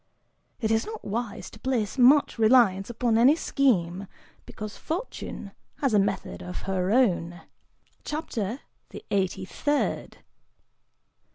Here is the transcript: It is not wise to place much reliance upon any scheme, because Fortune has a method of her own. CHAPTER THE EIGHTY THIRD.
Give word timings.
It 0.59 0.71
is 0.71 0.83
not 0.87 1.05
wise 1.05 1.51
to 1.51 1.59
place 1.59 1.99
much 1.99 2.39
reliance 2.39 2.89
upon 2.89 3.19
any 3.19 3.35
scheme, 3.35 4.07
because 4.47 4.75
Fortune 4.75 5.51
has 5.75 5.93
a 5.93 5.99
method 5.99 6.41
of 6.41 6.63
her 6.63 6.89
own. 6.89 7.41
CHAPTER 8.03 8.61
THE 8.89 9.05
EIGHTY 9.11 9.45
THIRD. 9.45 10.17